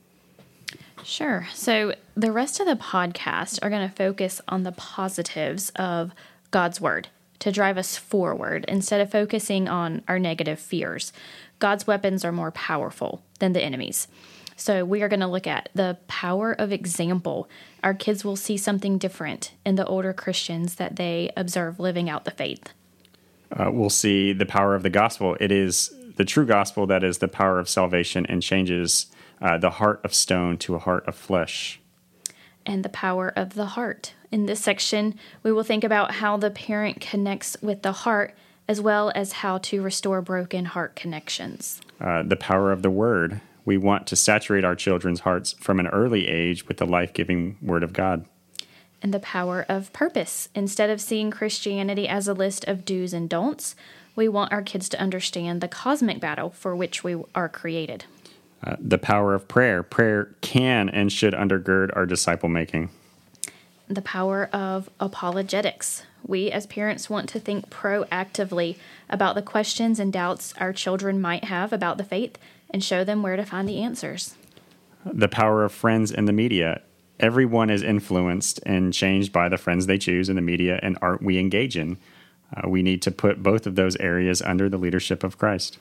Sure. 1.03 1.49
So 1.53 1.95
the 2.17 2.31
rest 2.31 2.61
of 2.61 2.67
the 2.67 2.77
podcast 2.77 3.59
are 3.63 3.71
going 3.71 3.89
to 3.89 3.95
focus 3.95 4.41
on 4.47 4.63
the 4.63 4.73
positives 4.73 5.71
of 5.75 6.13
God's 6.53 6.81
Word 6.81 7.09
to 7.41 7.51
drive 7.51 7.79
us 7.79 7.97
forward 7.97 8.65
instead 8.69 9.01
of 9.01 9.11
focusing 9.11 9.67
on 9.67 10.03
our 10.07 10.21
negative 10.21 10.61
fears. 10.61 11.13
God's 11.59 11.85
weapons 11.85 12.25
are 12.25 12.33
more 12.33 12.53
powerful 12.53 13.23
than 13.41 13.55
the 13.55 13.63
enemy's. 13.63 14.07
So, 14.61 14.85
we 14.85 15.01
are 15.01 15.09
going 15.09 15.21
to 15.21 15.27
look 15.27 15.47
at 15.47 15.71
the 15.75 15.97
power 16.07 16.53
of 16.53 16.71
example. 16.71 17.49
Our 17.83 17.95
kids 17.95 18.27
will 18.27 18.37
see 18.37 18.59
something 18.59 18.99
different 18.99 19.53
in 19.65 19.77
the 19.77 19.87
older 19.87 20.13
Christians 20.13 20.75
that 20.75 20.97
they 20.97 21.33
observe 21.35 21.81
living 21.81 22.11
out 22.11 22.27
the 22.27 22.31
faith. 22.31 22.69
Uh, 23.51 23.71
we'll 23.73 23.89
see 23.89 24.35
the 24.35 24.45
power 24.45 24.75
of 24.75 24.83
the 24.83 24.91
gospel. 24.91 25.35
It 25.41 25.51
is 25.51 25.95
the 26.17 26.27
true 26.27 26.45
gospel 26.45 26.87
that 26.89 27.03
is 27.03 27.19
the 27.19 27.27
power 27.27 27.59
of 27.59 27.71
salvation 27.71 28.27
and 28.27 28.43
changes 28.43 29.07
uh, 29.41 29.57
the 29.57 29.71
heart 29.71 30.03
of 30.05 30.13
stone 30.13 30.59
to 30.59 30.75
a 30.75 30.79
heart 30.79 31.07
of 31.09 31.15
flesh. 31.15 31.81
And 32.67 32.85
the 32.85 32.91
power 32.91 33.33
of 33.35 33.55
the 33.55 33.65
heart. 33.65 34.13
In 34.31 34.45
this 34.45 34.61
section, 34.61 35.19
we 35.43 35.53
will 35.53 35.63
think 35.63 35.85
about 35.85 36.17
how 36.17 36.37
the 36.37 36.51
parent 36.51 37.01
connects 37.01 37.57
with 37.63 37.81
the 37.81 37.93
heart 37.93 38.37
as 38.69 38.79
well 38.79 39.11
as 39.15 39.33
how 39.33 39.57
to 39.57 39.81
restore 39.81 40.21
broken 40.21 40.67
heart 40.67 40.95
connections. 40.95 41.81
Uh, 41.99 42.23
the 42.23 42.37
power 42.37 42.71
of 42.71 42.83
the 42.83 42.91
word 42.91 43.41
we 43.65 43.77
want 43.77 44.07
to 44.09 44.17
saturate 44.17 44.65
our 44.65 44.75
children's 44.75 45.21
hearts 45.21 45.53
from 45.55 45.81
an 45.81 45.87
early 45.89 46.29
age 46.29 46.67
with 46.69 46.79
the 46.79 46.87
life 46.87 47.13
giving 47.13 47.57
Word 47.61 47.83
of 47.83 47.93
God. 47.93 48.27
And 49.03 49.15
the 49.15 49.21
power 49.21 49.65
of 49.69 49.93
purpose. 49.93 50.49
Instead 50.55 50.91
of 50.91 51.01
seeing 51.01 51.31
Christianity 51.31 52.07
as 52.07 52.29
a 52.29 52.35
list 52.35 52.67
of 52.67 52.85
do's 52.85 53.15
and 53.15 53.29
don'ts, 53.29 53.75
we 54.15 54.29
want 54.29 54.53
our 54.53 54.63
kids 54.63 54.89
to 54.91 55.01
understand 55.01 55.61
the 55.61 55.69
cosmic 55.69 56.21
battle 56.21 56.51
for 56.51 56.77
which 56.77 57.03
we 57.03 57.17
are 57.35 57.49
created. 57.49 58.05
Uh, 58.63 58.77
the 58.79 58.99
power 58.99 59.35
of 59.35 59.49
prayer. 59.49 59.83
Prayer 59.83 60.35
can 60.43 60.91
and 60.91 61.11
should 61.11 61.33
undergird 61.33 61.91
our 61.97 62.05
disciple 62.05 62.49
making. 62.49 62.91
The 63.89 64.03
power 64.03 64.51
of 64.53 64.91
apologetics. 65.01 66.03
We 66.27 66.51
as 66.51 66.67
parents 66.67 67.09
want 67.09 67.29
to 67.31 67.41
think 67.41 67.71
proactively 67.71 68.77
about 69.09 69.35
the 69.35 69.43
questions 69.43 69.99
and 69.99 70.13
doubts 70.13 70.53
our 70.59 70.75
children 70.75 71.21
might 71.21 71.45
have 71.45 71.73
about 71.73 71.97
the 71.97 72.05
faith 72.05 72.37
and 72.71 72.83
show 72.83 73.05
them 73.05 73.23
where 73.23 73.37
to 73.37 73.45
find 73.45 73.69
the 73.69 73.83
answers. 73.83 74.37
The 75.05 75.29
power 75.29 75.65
of 75.65 75.73
friends 75.73 76.13
and 76.13 76.29
the 76.29 76.33
media. 76.33 76.83
Everyone 77.19 77.71
is 77.71 77.83
influenced 77.83 78.61
and 78.65 78.93
changed 78.93 79.33
by 79.33 79.49
the 79.49 79.59
friends 79.59 79.87
they 79.87 79.99
choose 79.99 80.29
and 80.29 80.39
the 80.39 80.43
media 80.43 80.81
and 80.83 80.97
art 81.03 81.23
we 81.23 81.39
engage 81.39 81.77
in. 81.77 81.99
Uh, 82.55 82.69
we 82.69 82.83
need 82.83 83.03
to 83.03 83.11
put 83.11 83.43
both 83.43 83.67
of 83.67 83.77
those 83.77 83.97
areas 83.97 84.43
under 84.43 84.69
the 84.69 84.79
leadership 84.79 85.23
of 85.23 85.39
Christ. 85.39 85.79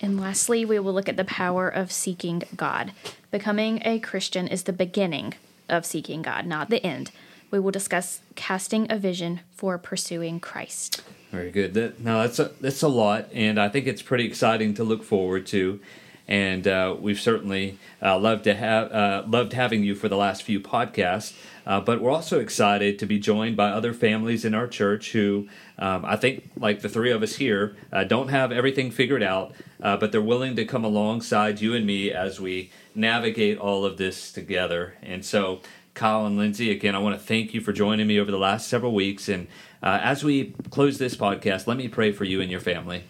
And 0.00 0.20
lastly, 0.20 0.64
we 0.64 0.78
will 0.78 0.92
look 0.92 1.08
at 1.08 1.16
the 1.16 1.24
power 1.24 1.68
of 1.68 1.90
seeking 1.90 2.42
God. 2.54 2.92
Becoming 3.30 3.80
a 3.84 3.98
Christian 3.98 4.46
is 4.46 4.64
the 4.64 4.72
beginning 4.72 5.34
of 5.68 5.86
seeking 5.86 6.22
God, 6.22 6.46
not 6.46 6.68
the 6.68 6.84
end. 6.84 7.10
We 7.50 7.60
will 7.60 7.70
discuss 7.70 8.20
casting 8.34 8.90
a 8.90 8.98
vision 8.98 9.40
for 9.52 9.78
pursuing 9.78 10.40
Christ. 10.40 11.02
Very 11.30 11.50
good. 11.50 11.74
That, 11.74 12.00
now 12.00 12.22
that's 12.22 12.38
a 12.38 12.50
that's 12.60 12.82
a 12.82 12.88
lot, 12.88 13.28
and 13.32 13.58
I 13.58 13.68
think 13.68 13.86
it's 13.86 14.02
pretty 14.02 14.24
exciting 14.26 14.74
to 14.74 14.84
look 14.84 15.02
forward 15.02 15.46
to 15.48 15.80
and 16.28 16.66
uh, 16.66 16.96
we've 16.98 17.20
certainly 17.20 17.78
uh, 18.02 18.18
loved 18.18 18.44
to 18.44 18.54
have 18.54 18.92
uh, 18.92 19.22
loved 19.26 19.52
having 19.52 19.84
you 19.84 19.94
for 19.94 20.08
the 20.08 20.16
last 20.16 20.42
few 20.42 20.60
podcasts. 20.60 21.34
Uh, 21.66 21.80
but 21.80 22.00
we're 22.00 22.10
also 22.10 22.38
excited 22.38 22.98
to 22.98 23.06
be 23.06 23.18
joined 23.18 23.56
by 23.56 23.70
other 23.70 23.92
families 23.92 24.44
in 24.44 24.54
our 24.54 24.68
church 24.68 25.12
who 25.12 25.48
um, 25.78 26.04
I 26.04 26.16
think, 26.16 26.48
like 26.56 26.80
the 26.80 26.88
three 26.88 27.10
of 27.10 27.22
us 27.22 27.36
here, 27.36 27.76
uh, 27.92 28.04
don't 28.04 28.28
have 28.28 28.52
everything 28.52 28.90
figured 28.90 29.22
out, 29.22 29.52
uh, 29.82 29.96
but 29.96 30.12
they're 30.12 30.22
willing 30.22 30.56
to 30.56 30.64
come 30.64 30.84
alongside 30.84 31.60
you 31.60 31.74
and 31.74 31.84
me 31.84 32.12
as 32.12 32.40
we 32.40 32.70
navigate 32.94 33.58
all 33.58 33.84
of 33.84 33.96
this 33.96 34.32
together. 34.32 34.94
And 35.02 35.24
so, 35.24 35.60
Kyle 35.94 36.24
and 36.26 36.36
Lindsay, 36.36 36.70
again, 36.70 36.94
I 36.94 36.98
want 36.98 37.18
to 37.18 37.24
thank 37.24 37.52
you 37.52 37.60
for 37.60 37.72
joining 37.72 38.06
me 38.06 38.20
over 38.20 38.30
the 38.30 38.38
last 38.38 38.68
several 38.68 38.92
weeks. 38.92 39.28
And 39.28 39.48
as 39.82 40.22
we 40.22 40.54
close 40.70 40.98
this 40.98 41.16
podcast, 41.16 41.66
let 41.66 41.76
me 41.76 41.88
pray 41.88 42.12
for 42.12 42.24
you 42.24 42.40
and 42.40 42.50
your 42.50 42.60
family. 42.60 43.04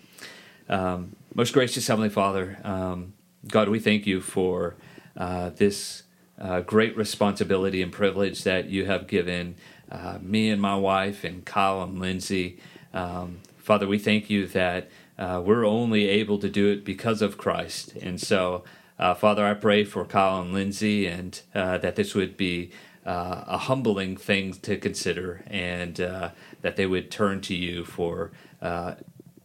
Um, 0.68 1.16
most 1.36 1.52
gracious 1.52 1.86
Heavenly 1.86 2.08
Father, 2.08 2.56
um, 2.64 3.12
God, 3.46 3.68
we 3.68 3.78
thank 3.78 4.06
you 4.06 4.22
for 4.22 4.74
uh, 5.18 5.50
this 5.50 6.04
uh, 6.40 6.60
great 6.60 6.96
responsibility 6.96 7.82
and 7.82 7.92
privilege 7.92 8.42
that 8.44 8.70
you 8.70 8.86
have 8.86 9.06
given 9.06 9.56
uh, 9.92 10.16
me 10.22 10.48
and 10.48 10.62
my 10.62 10.74
wife 10.74 11.24
and 11.24 11.44
Kyle 11.44 11.82
and 11.82 11.98
Lindsay. 11.98 12.58
Um, 12.94 13.40
Father, 13.58 13.86
we 13.86 13.98
thank 13.98 14.30
you 14.30 14.46
that 14.46 14.88
uh, 15.18 15.42
we're 15.44 15.66
only 15.66 16.08
able 16.08 16.38
to 16.38 16.48
do 16.48 16.72
it 16.72 16.86
because 16.86 17.20
of 17.20 17.36
Christ. 17.36 17.92
And 18.00 18.18
so, 18.18 18.64
uh, 18.98 19.12
Father, 19.12 19.44
I 19.44 19.52
pray 19.52 19.84
for 19.84 20.06
Kyle 20.06 20.40
and 20.40 20.54
Lindsay 20.54 21.06
and 21.06 21.38
uh, 21.54 21.76
that 21.76 21.96
this 21.96 22.14
would 22.14 22.38
be 22.38 22.70
a 23.04 23.58
humbling 23.58 24.16
thing 24.16 24.54
to 24.54 24.76
consider 24.78 25.44
and 25.46 25.96
that 25.96 26.76
they 26.76 26.86
would 26.86 27.08
turn 27.10 27.40
to 27.42 27.54
you 27.54 27.84
for 27.84 28.32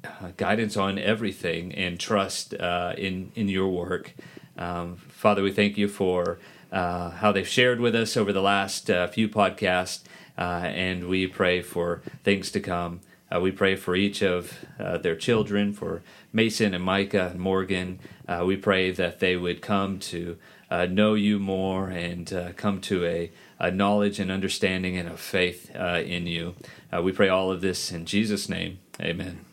uh, 0.03 0.31
guidance 0.35 0.77
on 0.77 0.97
everything 0.97 1.73
and 1.75 1.99
trust 1.99 2.53
uh, 2.55 2.93
in 2.97 3.31
in 3.35 3.47
your 3.47 3.69
work. 3.69 4.13
Um, 4.57 4.95
Father, 4.95 5.43
we 5.43 5.51
thank 5.51 5.77
you 5.77 5.87
for 5.87 6.39
uh, 6.71 7.11
how 7.11 7.31
they've 7.31 7.47
shared 7.47 7.79
with 7.79 7.95
us 7.95 8.17
over 8.17 8.33
the 8.33 8.41
last 8.41 8.89
uh, 8.89 9.07
few 9.07 9.29
podcasts, 9.29 10.01
uh, 10.37 10.41
and 10.63 11.07
we 11.07 11.27
pray 11.27 11.61
for 11.61 12.01
things 12.23 12.51
to 12.51 12.59
come. 12.59 13.01
We 13.39 13.51
pray 13.51 13.77
for 13.77 13.95
each 13.95 14.21
of 14.21 14.65
their 14.77 15.15
children, 15.15 15.71
for 15.71 16.01
Mason 16.33 16.73
and 16.73 16.83
Micah 16.83 17.29
and 17.31 17.39
Morgan. 17.39 17.99
we 18.43 18.57
pray 18.57 18.91
that 18.91 19.21
they 19.21 19.37
would 19.37 19.61
come 19.61 19.99
to 19.99 20.37
know 20.69 21.13
you 21.13 21.39
more 21.39 21.87
and 21.87 22.53
come 22.57 22.81
to 22.81 23.05
a, 23.05 23.31
a, 23.57 23.71
knowledge 23.71 24.19
and 24.19 24.29
understanding 24.29 24.97
and 24.97 25.07
a 25.07 25.15
faith 25.15 25.73
in 25.73 26.27
you. 26.27 26.55
we 27.01 27.13
pray 27.13 27.29
all 27.29 27.49
of 27.49 27.61
this 27.61 27.89
in 27.89 28.05
Jesus' 28.05 28.49
name. 28.49 28.79
Amen. 28.99 29.45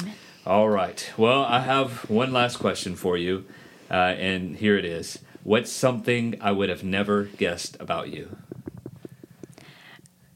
Amen. 0.00 0.14
All 0.46 0.68
right. 0.68 1.10
Well, 1.16 1.42
I 1.42 1.60
have 1.60 2.08
one 2.10 2.32
last 2.32 2.58
question 2.58 2.96
for 2.96 3.16
you, 3.16 3.46
uh, 3.90 3.94
and 3.94 4.56
here 4.56 4.76
it 4.76 4.84
is. 4.84 5.18
What's 5.42 5.72
something 5.72 6.36
I 6.40 6.52
would 6.52 6.68
have 6.68 6.84
never 6.84 7.24
guessed 7.24 7.76
about 7.80 8.10
you? 8.10 8.36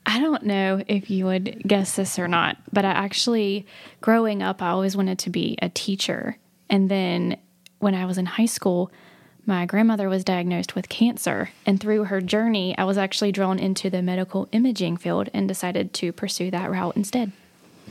I 0.06 0.20
don't 0.20 0.44
know 0.44 0.82
if 0.88 1.10
you 1.10 1.26
would 1.26 1.62
guess 1.66 1.96
this 1.96 2.18
or 2.18 2.26
not, 2.26 2.56
but 2.72 2.86
I 2.86 2.90
actually, 2.90 3.66
growing 4.00 4.42
up, 4.42 4.62
I 4.62 4.70
always 4.70 4.96
wanted 4.96 5.18
to 5.20 5.30
be 5.30 5.58
a 5.60 5.68
teacher. 5.68 6.38
And 6.70 6.90
then 6.90 7.36
when 7.78 7.94
I 7.94 8.06
was 8.06 8.16
in 8.16 8.24
high 8.24 8.46
school, 8.46 8.90
my 9.44 9.66
grandmother 9.66 10.08
was 10.08 10.24
diagnosed 10.24 10.74
with 10.74 10.88
cancer. 10.88 11.50
And 11.66 11.78
through 11.78 12.04
her 12.04 12.22
journey, 12.22 12.76
I 12.78 12.84
was 12.84 12.96
actually 12.96 13.32
drawn 13.32 13.58
into 13.58 13.90
the 13.90 14.00
medical 14.00 14.48
imaging 14.52 14.96
field 14.96 15.28
and 15.34 15.46
decided 15.46 15.92
to 15.94 16.12
pursue 16.12 16.50
that 16.50 16.70
route 16.70 16.96
instead. 16.96 17.32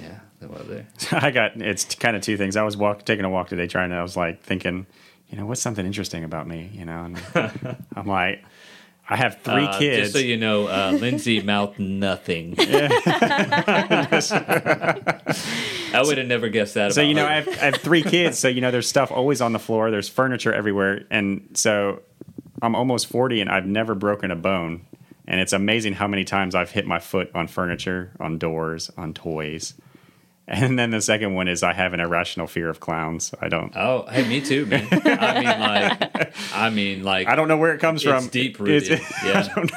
Yeah 0.02 0.20
there. 0.40 0.88
I 1.12 1.32
got 1.32 1.62
it's 1.62 1.96
kind 1.96 2.16
of 2.16 2.22
two 2.22 2.38
things. 2.38 2.56
I 2.56 2.64
was 2.64 2.78
walk, 2.78 3.06
taking 3.06 3.26
a 3.26 3.30
walk 3.30 3.50
today, 3.50 3.68
trying 3.68 3.90
to. 3.90 3.96
I 3.96 4.02
was 4.02 4.18
like 4.18 4.42
thinking, 4.42 4.86
you 5.30 5.38
know, 5.38 5.46
what's 5.46 5.62
something 5.62 5.86
interesting 5.86 6.24
about 6.24 6.48
me? 6.48 6.70
You 6.74 6.86
know, 6.86 7.04
and 7.06 7.78
I'm 7.96 8.08
like, 8.08 8.44
I 9.10 9.16
have 9.16 9.42
three 9.42 9.66
uh, 9.66 9.80
kids. 9.80 10.08
Just 10.08 10.14
so 10.14 10.20
you 10.20 10.38
know, 10.38 10.68
uh, 10.68 10.98
Lindsay 11.00 11.42
mouthed 11.42 11.80
nothing. 11.80 12.56
I 12.60 12.92
would 16.04 16.18
have 16.18 16.28
never 16.28 16.50
guessed 16.50 16.74
that. 16.76 16.94
So 16.94 17.02
you 17.02 17.14
know, 17.14 17.26
I 17.26 17.36
have, 17.36 17.48
I 17.48 17.66
have, 17.66 17.76
three 17.76 18.04
kids. 18.04 18.38
So 18.38 18.48
you 18.48 18.62
know, 18.62 18.72
there's 18.72 18.88
stuff 18.88 19.12
always 19.12 19.42
on 19.42 19.54
the 19.54 19.60
floor. 19.60 19.92
There's 19.92 20.10
furniture 20.10 20.54
everywhere, 20.54 21.06
and 21.10 21.50
so 21.54 22.02
I'm 22.62 22.76
almost 22.76 23.08
40, 23.08 23.42
and 23.42 23.50
I've 23.50 23.66
never 23.66 23.96
broken 23.96 24.32
a 24.32 24.36
bone. 24.36 24.86
And 25.30 25.42
it's 25.42 25.52
amazing 25.52 25.94
how 25.94 26.08
many 26.08 26.24
times 26.24 26.56
I've 26.56 26.72
hit 26.72 26.86
my 26.86 27.00
foot 27.00 27.30
on 27.36 27.48
furniture, 27.48 28.12
on 28.20 28.38
doors, 28.38 28.90
on 28.98 29.14
toys. 29.14 29.74
And 30.48 30.80
then 30.80 30.92
the 30.92 31.02
second 31.02 31.34
one 31.34 31.50
is 31.50 31.62
I 31.62 31.74
have 31.74 31.94
an 31.94 32.00
irrational 32.00 32.48
fear 32.48 32.70
of 32.70 32.80
clowns. 32.80 33.34
I 33.42 33.50
don't. 33.50 33.76
Oh, 33.76 34.06
hey, 34.10 34.28
me 34.28 34.40
too, 34.40 34.66
man. 34.66 34.88
I 34.92 35.40
mean, 35.42 35.60
like, 35.60 36.34
I 36.54 36.70
mean, 36.70 37.04
like, 37.04 37.28
I 37.28 37.36
don't 37.36 37.50
know 37.50 37.58
where 37.58 37.74
it 37.74 37.80
comes 37.80 38.02
from. 38.02 38.28
Deep 38.28 38.58
rooted. 38.58 39.02
yeah. 39.26 39.68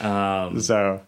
Um, 0.00 0.60
so, 0.60 1.02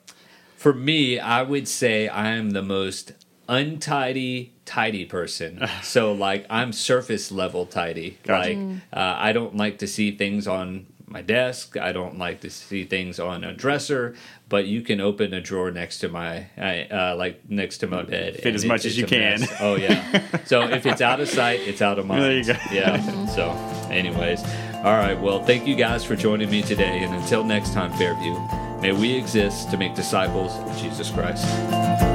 for 0.56 0.72
me, 0.72 1.18
I 1.18 1.42
would 1.42 1.66
say 1.66 2.06
I 2.06 2.32
am 2.32 2.50
the 2.50 2.62
most 2.62 3.12
untidy, 3.48 4.54
tidy 4.64 5.06
person. 5.06 5.66
so, 5.82 6.12
like, 6.12 6.46
I'm 6.48 6.72
surface 6.72 7.32
level 7.32 7.66
tidy. 7.66 8.18
Gotcha. 8.22 8.54
Like, 8.54 8.76
uh, 8.92 9.16
I 9.18 9.32
don't 9.32 9.56
like 9.56 9.78
to 9.78 9.88
see 9.88 10.16
things 10.16 10.46
on 10.46 10.86
my 11.12 11.22
desk. 11.22 11.76
I 11.76 11.92
don't 11.92 12.18
like 12.18 12.40
to 12.40 12.50
see 12.50 12.84
things 12.84 13.20
on 13.20 13.44
a 13.44 13.52
dresser, 13.52 14.14
but 14.48 14.66
you 14.66 14.82
can 14.82 15.00
open 15.00 15.32
a 15.34 15.40
drawer 15.40 15.70
next 15.70 15.98
to 15.98 16.08
my 16.08 16.46
uh, 16.58 17.14
like 17.16 17.48
next 17.48 17.78
to 17.78 17.86
my 17.86 18.02
bed. 18.02 18.36
Fit 18.36 18.54
as 18.54 18.64
much 18.64 18.84
as 18.84 18.98
you 18.98 19.06
can. 19.06 19.40
Mess. 19.40 19.52
Oh 19.60 19.76
yeah. 19.76 20.22
so 20.44 20.62
if 20.62 20.86
it's 20.86 21.00
out 21.00 21.20
of 21.20 21.28
sight, 21.28 21.60
it's 21.60 21.82
out 21.82 21.98
of 21.98 22.06
mind. 22.06 22.22
There 22.22 22.38
you 22.38 22.44
go. 22.44 22.54
Yeah. 22.72 23.26
So, 23.26 23.50
anyways, 23.90 24.42
all 24.76 24.94
right. 24.94 25.18
Well, 25.18 25.42
thank 25.44 25.66
you 25.66 25.76
guys 25.76 26.04
for 26.04 26.16
joining 26.16 26.50
me 26.50 26.62
today, 26.62 27.02
and 27.02 27.14
until 27.14 27.44
next 27.44 27.72
time, 27.72 27.92
Fairview. 27.92 28.38
May 28.80 28.92
we 28.92 29.12
exist 29.12 29.70
to 29.70 29.76
make 29.76 29.94
disciples 29.94 30.56
of 30.56 30.76
Jesus 30.76 31.08
Christ. 31.10 32.11